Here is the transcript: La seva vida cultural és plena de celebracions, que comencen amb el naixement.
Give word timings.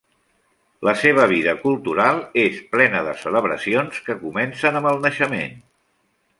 La 0.87 0.93
seva 1.01 1.25
vida 1.31 1.53
cultural 1.65 2.23
és 2.45 2.57
plena 2.73 3.03
de 3.09 3.15
celebracions, 3.27 4.03
que 4.09 4.19
comencen 4.25 4.81
amb 4.83 4.93
el 4.95 5.01
naixement. 5.09 5.59